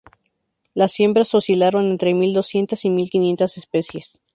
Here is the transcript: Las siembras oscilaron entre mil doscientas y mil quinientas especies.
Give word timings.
Las 0.73 0.93
siembras 0.93 1.35
oscilaron 1.35 1.85
entre 1.87 2.15
mil 2.15 2.33
doscientas 2.33 2.85
y 2.85 2.89
mil 2.89 3.11
quinientas 3.11 3.57
especies. 3.57 4.19